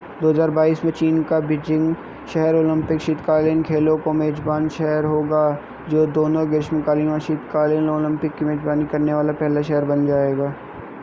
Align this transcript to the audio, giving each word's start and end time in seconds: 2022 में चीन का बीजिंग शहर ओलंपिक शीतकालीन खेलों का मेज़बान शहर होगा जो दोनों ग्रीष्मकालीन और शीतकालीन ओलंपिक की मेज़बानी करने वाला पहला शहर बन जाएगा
2022 0.21 0.83
में 0.85 0.91
चीन 0.91 1.21
का 1.23 1.39
बीजिंग 1.39 1.93
शहर 2.27 2.55
ओलंपिक 2.55 3.01
शीतकालीन 3.01 3.61
खेलों 3.63 3.97
का 3.97 4.13
मेज़बान 4.13 4.69
शहर 4.69 5.05
होगा 5.05 5.43
जो 5.89 6.05
दोनों 6.11 6.47
ग्रीष्मकालीन 6.49 7.09
और 7.09 7.19
शीतकालीन 7.19 7.89
ओलंपिक 7.89 8.35
की 8.35 8.45
मेज़बानी 8.45 8.85
करने 8.85 9.13
वाला 9.13 9.33
पहला 9.33 9.61
शहर 9.61 9.85
बन 9.85 10.05
जाएगा 10.07 10.53